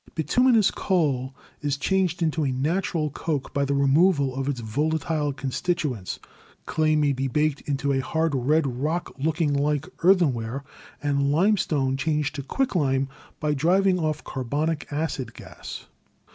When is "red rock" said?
8.33-9.11